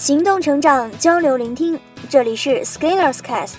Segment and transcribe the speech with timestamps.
[0.00, 3.56] 行动成长，交流聆听，这里是 Scalers Cast。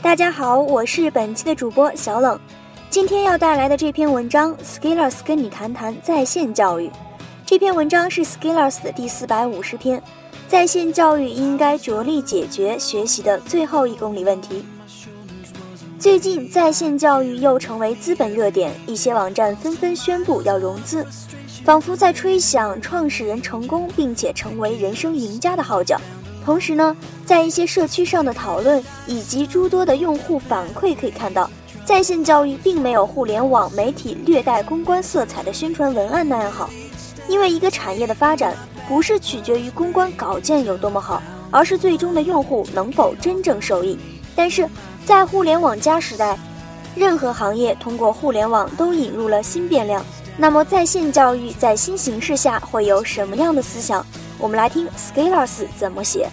[0.00, 2.40] 大家好，我是本期的主播小冷。
[2.88, 6.90] 今天要带来的这篇文章，Scalers 跟你谈谈在线教育。
[7.44, 10.02] 这篇文章是 Scalers 的第四百五十篇，
[10.48, 14.64] 在线教育应该着力解决学习的最后一公里问题。
[15.98, 21.06] 最近，在线教育又成为资本热点，一些网站纷纷宣布要融资。
[21.64, 25.98] 仿佛在吹响创始人成功并且成为人生赢家的号角。
[26.44, 26.94] 同时呢，
[27.24, 31.50] 在一些社区上的讨论以及诸多的用户反馈可以看到，
[31.86, 36.68] 在线教育并没有互联网媒体略带公关色彩的宣传文案那样好。
[37.26, 38.54] 因为一个产业的发展
[38.86, 43.98] 不是取决于公关稿件有多么好，而是最终的用户能否真正受益。
[44.36, 44.68] 但是
[45.06, 46.38] 在互联网加时代，
[46.94, 50.04] 任何行业通过互联网都引入了新变量。
[50.37, 54.05] 那么，在线教育在新形势下会有什么样的思想？
[54.37, 56.29] 我们来听 Scalers 怎么写。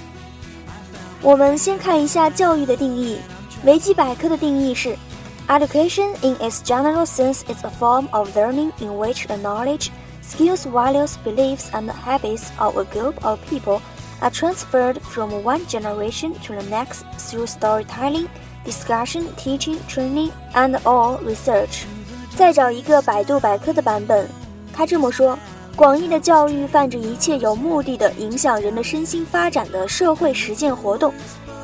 [1.23, 3.19] 我们先看一下教育的定义。
[3.65, 4.97] 维基百科的定义是：
[5.49, 9.89] Education in its general sense is a form of learning in which the knowledge,
[10.23, 13.81] skills, values, beliefs, and habits of a group of people
[14.21, 18.29] are transferred from one generation to the next through storytelling,
[18.65, 21.87] discussion, teaching, training, and/or research.
[22.42, 24.28] 再找一个百度百科的版本，
[24.74, 25.38] 他这么说：
[25.76, 31.12] 广义的教育泛指一切有目的的影响人的身心发展的社会实践活动；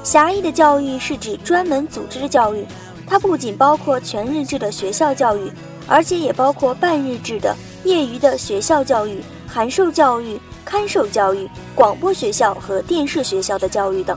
[0.04, 2.64] 狭义的教育是指专门组织的教育，
[3.08, 5.52] 它不仅包括全日制的学校教育，
[5.88, 14.16] 而且也包括半日制的、业余的学校教育、函授教育、看守教育、广播学校和电视学校的教育等。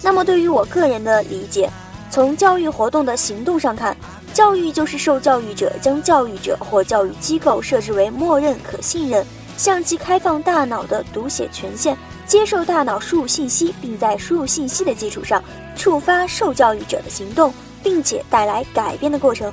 [0.00, 1.68] 那么，对于我个人的理解，
[2.08, 3.96] 从教育活动的行动上看。
[4.36, 9.24] 教育就是受教育者将教育者或教育机构设置为默认可信任、
[9.56, 15.42] 向其开放大脑的读写权限，接受大脑输入信息，并在输入信息的基础上
[15.74, 17.50] 触发受教育者的行动，
[17.82, 19.50] 并且带来改变的过程。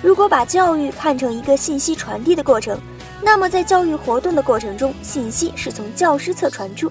[0.00, 2.80] 如果把教育看成一个信息传递的过程，
[3.20, 6.88] 那么在教育活动的过程中，信息是从教师侧传出，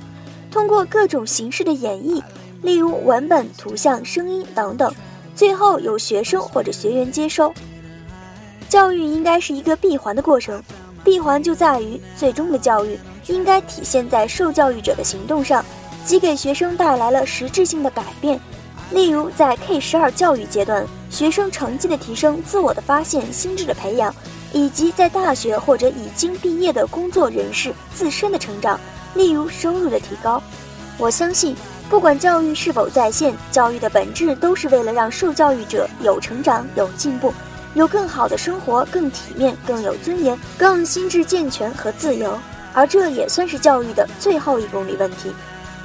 [0.52, 2.22] 通过各种形式的演绎，
[2.64, 4.94] 例如文本、图像、声音等等。
[5.40, 7.54] 最后由学生或者学员接收。
[8.68, 10.62] 教育应该是一个闭环的过程，
[11.02, 15.64] 闭环就在于最终的教育应该体现在受教育者的行动上，
[16.06, 18.38] 即给学生带来了实质性的改变。
[18.92, 24.14] 例如，在 K 十二教育阶段，学生成绩的提升、自我的发现、心智的培养，
[24.52, 28.78] 以及在大学或者已经毕业的工作人士自身的成长，
[29.16, 30.44] 例如收入的提高。
[30.98, 31.56] 我相信。
[31.90, 37.34] 不管教育是否在线，教育的本质都是为了让受教育者有成长、有进步、
[37.74, 42.38] 有更好的生活、更体面、更有尊严、更心智健全和自由。
[42.74, 45.34] 而这也算是教育的最后一公里问题。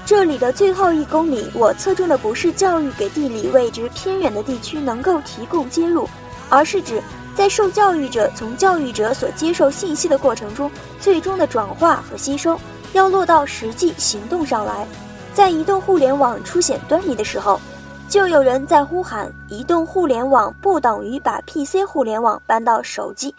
[0.05, 6.07] 这里的最后一公里，我侧重的不是教育给地理位置偏远的地区能够提供接入，
[6.51, 7.03] 而是指
[7.35, 12.61] 在受教育者从教育者所接受信息的过程中，最终的转化和吸收
[12.93, 14.87] 要落到实际行动上来。
[15.34, 17.61] 在移动互联网出现端倪的时候，
[18.09, 23.34] 就有人在呼喊：“移动互联网不等于把 PC 互联网搬到手机。”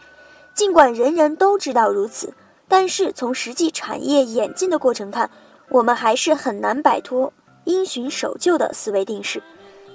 [0.53, 2.34] 尽管人人都知道如此，
[2.67, 5.29] 但是从实际产业演进的过程看，
[5.69, 7.31] 我们还是很难摆脱
[7.63, 9.41] 因循守旧的思维定式。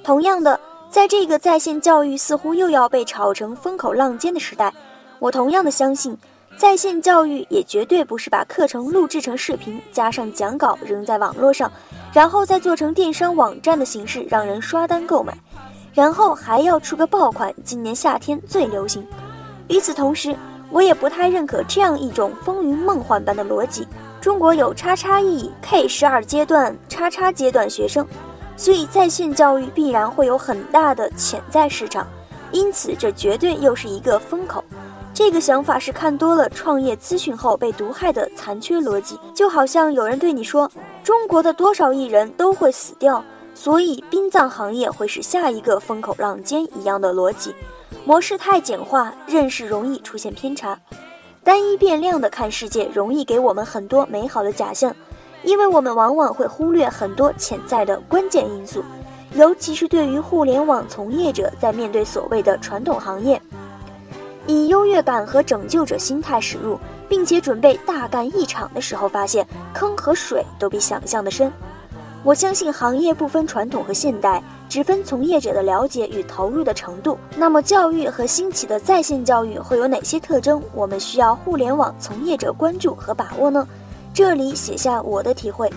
[0.03, 0.59] 同样的，
[0.89, 4.73] 在这个在线教育似乎又要被炒成风口浪尖的时代，
[5.19, 6.17] 我同样的相信。
[6.57, 11.71] 在线教育也绝对不是把课程录制成视频，加上讲稿扔在网络上，
[12.13, 15.33] 然后再做成电商网站的形式让人刷单购买，
[15.95, 19.07] 然后还要出个爆款，今年夏天最流行。
[19.69, 20.37] 与此同时，
[20.71, 23.89] 我也不太认可这样一种风云梦幻般的逻辑：
[24.21, 28.07] 中国有叉叉 E K 十二阶段叉叉阶段学生，
[28.57, 32.07] 所以在线教育必然会有很大的潜在市场，
[32.53, 34.63] 因此这绝对又是一个风口。
[35.13, 40.71] 这个想法是看多了创业资讯后被毒害的残缺逻辑，就好像有人对你说，
[41.03, 43.23] 中国的多少亿人都会死掉，
[43.55, 47.55] 所以殡葬行业会是下一个风口浪尖一样的逻辑，
[48.05, 50.79] 模式太简化，认识容易出现偏差，
[51.45, 54.95] 单一变量的看世界容易给我们很多美好的假象，
[55.43, 58.83] 因为我们往往会忽略很多潜在的关键因素，
[59.35, 63.41] 尤其是对于互联网从业者在面对所谓的传统行业。
[64.51, 71.53] 以优越感和拯救者心态驶入，并且准备大干一场的时候，发现坑和水都比想象的深。
[72.23, 77.17] 我相信行业不分传统和现代，只分从业者的了解与投入的程度。
[77.37, 80.63] 那么，教育和兴起的在线教育会有哪些特征？
[80.75, 83.67] 我们需要互联网从业者关注和把握呢？
[84.13, 85.73] 这里写下我的体会：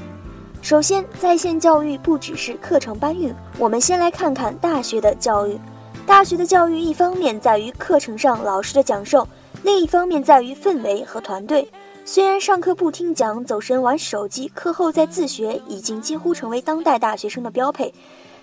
[0.62, 5.58] 首先，在线教育不只是课程搬运，我们先来看看大学的教育。
[6.06, 9.26] 大学的教育一方面在于课程上老师的讲授，
[9.64, 11.68] 另一方面在于氛围和团队。
[12.04, 17.94] 虽然上课不听讲，走神玩手机，课后再自学，已经几乎成为当代大学生的标配，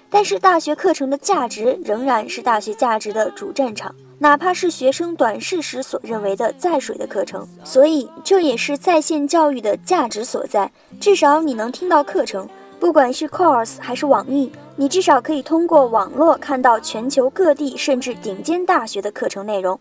[0.08, 3.94] 但是大学课程的价值仍然是大学价值的主战场。
[4.18, 10.70] 哪怕是学生短视时所认为的在水的课程，所以这也是在线教育的价值所在。
[10.98, 12.48] 至少你能听到课程，
[12.80, 19.78] 不管是 Course 还是网易，你至少可以通过网络看到全球各地甚至顶尖大学的课程内容，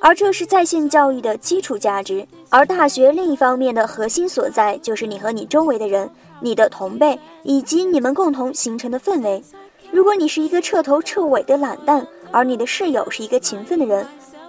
[0.00, 2.26] 而这是在线教育的基础价值。
[2.48, 6.10] 而大学另一方面的核心所在，就是你和你周围的人、
[6.40, 9.40] 你的同辈以及你们共同形成的氛围。
[9.92, 14.04] 如果你是一个彻头彻尾的懒蛋，而你的室友是一个勤奋的人，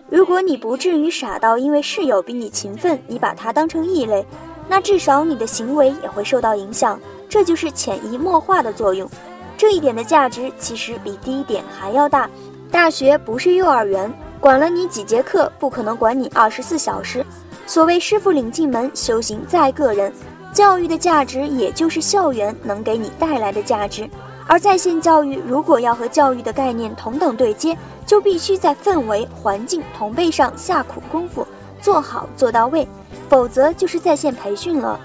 [0.10, 4.26] 如果你不至于傻到因为室友比你勤奋，你把他当成异类，
[4.68, 7.00] 那至少你的行为也会受到影响。
[7.32, 9.10] 这就是潜移默化的作用。
[9.58, 12.30] 这一点的价值其实比第一点还要大。
[12.70, 17.26] 大学不是幼儿园，管了你几节课，不可能管你二十四小时。
[17.66, 20.12] 所谓师傅领进门，修行在个人。
[20.52, 24.10] 教育的价值也就是校园能给你带来的价值。
[24.46, 31.48] 而在线教育如果要和教育的概念同等对接，就必须在氛围、环境、同辈上下苦功夫，
[31.82, 32.86] 做好做到位，
[33.30, 35.00] 否则就是在线培训了。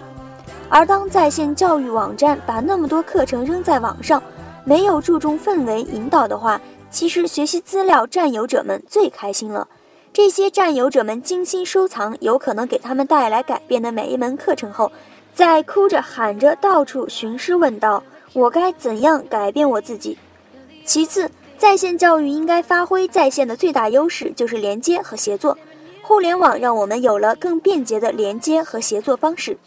[0.69, 4.23] 而当在线教育网站把那么多课程扔在网上，
[4.65, 6.61] 没有注重氛围引导的话，
[6.91, 9.69] 其实学习资料占有者们最开心了。
[10.13, 14.91] 这些占有者们精心收藏有可能给他们带来改变的每一门课程后，
[15.35, 18.03] 在哭着喊着到处寻师问道。
[18.33, 20.19] 我该怎样改变我自己？
[20.85, 25.57] 其次，在线教育应该发挥在线的最大优势，就是连接和协作。
[26.03, 29.59] 互联网让我们有了更便捷的连接和协作方式，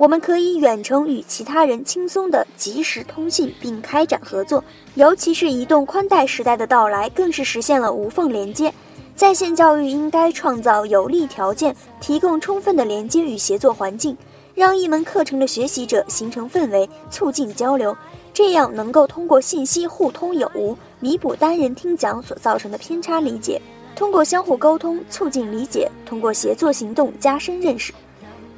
[0.00, 4.64] 我们可以远程与其他人轻松的及时通信并开展合作。
[4.94, 8.72] 尤其是移动宽带时代的到来，更是实现了无缝连接。
[9.14, 14.16] 在线教育应该创造有利条件，提供充分的连接与协作环境。
[14.54, 17.94] 让一门课程的学习者形成氛围，促进交流，
[18.32, 23.60] 这样能够通过信息互通有无，弥补单人听讲所造成的偏差理解；
[23.94, 27.92] 通过相互沟通，促进理解；通过协作行动，加深认识。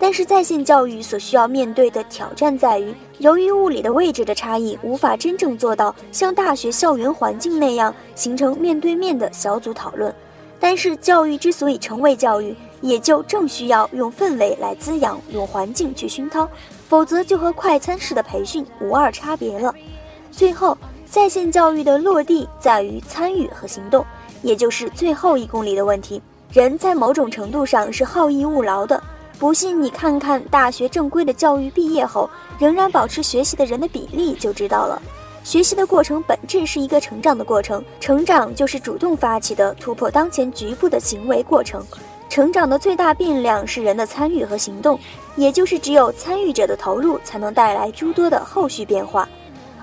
[0.03, 10.13] 但是在线教育所需要面对的挑战在于，由于物理的位置的差异，无法真正做到像大学校园环境那样形成面对面的小组讨论。
[10.59, 16.49] 但是教育之所以成为教育，也就正需要用氛围来滋养，用环境去熏陶，
[16.89, 19.73] 否则就和快餐式的培训无二差别了。
[20.33, 20.77] 最后，
[21.07, 24.05] 在线教育的落地在于参与和行动，
[24.43, 26.21] 也就是最后一公里的问题。
[26.51, 29.01] 人在某种程度上是好逸恶劳的，
[29.39, 35.01] 不信你看看大学正规的教育毕业后仍然保持学习的人的比例就知道了。
[35.43, 41.85] 学习的过程本质是一个成长的过程，成长就是主动发起的突破当前局部的行为过程。
[42.29, 44.99] 成长的最大变量是人的参与和行动，
[45.35, 49.29] 也就是只有参与者的投入，才能带来诸多的后续变化。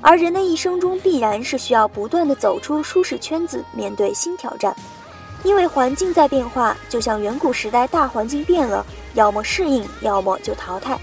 [0.02, 4.74] 而人的一生中，必然是需要不断的走出舒适圈子，面对新挑战。
[5.44, 11.00] 因为环境在变化，就像远古时代大环境变了，要么适应，要么就淘汰。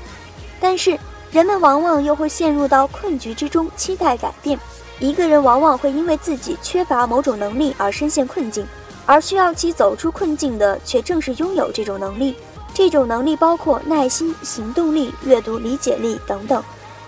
[0.61, 0.99] 但是
[1.31, 4.59] 人们往往又会陷入到困局之中，期待改变。
[4.99, 8.67] 一个人往往会因为自己缺乏某种能力而深陷困境。
[9.05, 12.37] 而需要其走出困境的，却正是拥有这种能力。
[12.75, 16.61] 这种能力包括耐心、行动力、阅读理解力等等。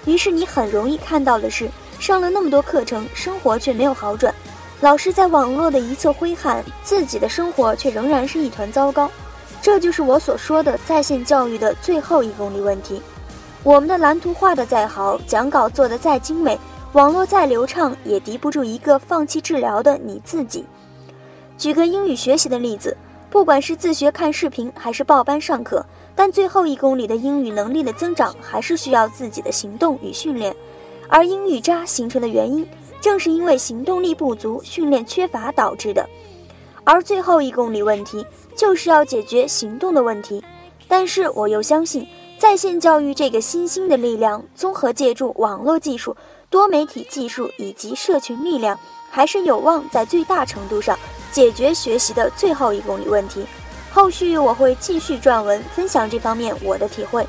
[0.04, 4.32] 于是你很容易看到的是，上了那么多课程，生活却没有好转。
[4.80, 9.10] 老师在网络的一侧挥汗，自己的生活却仍然是一团糟糕。
[9.68, 13.02] 这就是我所说的在线教育的最后一公里问题。
[13.62, 16.58] 我们的蓝图画得再好，讲稿做得再精美，
[16.94, 20.64] 网络再流畅，也敌不住一个放弃治疗的你自己。
[21.58, 22.96] 举个英语学习的例子，
[23.28, 25.84] 不管是自学看视频还是报班上课，
[26.16, 30.56] 但最后一公里的英语能力的增长还是需要自己的行动与训练。
[31.10, 32.66] 而英语渣形成的原因，
[33.02, 36.08] 正是因为行动力不足、训练缺乏导致的。
[36.90, 38.24] 而最后一公里问题，
[38.56, 40.42] 就是要解决行动的问题。
[40.88, 46.16] 但是我又相信，在线教育这个新兴的力量，综合借助网络技术、
[46.48, 48.80] 多媒体技术以及社群力量，
[49.10, 50.98] 还是有望在最大程度上。
[51.30, 53.44] 解决学习的最后一公里问题，
[53.92, 57.26] 后续我会继续撰文分享这方面我的体会。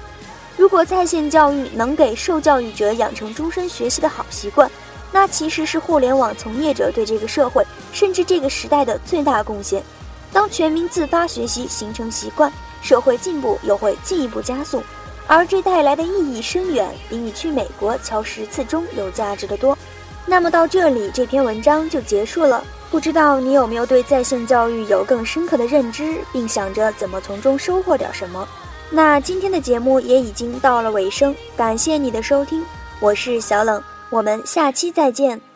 [0.56, 4.72] 如果在线教育能给受教育者养成终身学习的好习惯，
[5.12, 9.84] 那其实是互联网从业者对这个社会甚至这个时代的最大贡献。
[10.32, 12.52] 当全民自发学习形成习惯，
[12.82, 14.84] 社会进步又会进一步加速。
[15.26, 19.78] 而这带来的意义深远，比你去美国敲十次钟有价值的多。
[20.26, 22.64] 那么到这里，这篇文章就结束了。
[22.92, 28.48] 不知道你有没有对在线教育有更深刻的认知，并想着怎么从中收获点什么？
[28.90, 32.66] 那今天的节目也已经到了尾声，感谢你的收听，
[33.00, 35.49] 我是小冷，我们下期再见。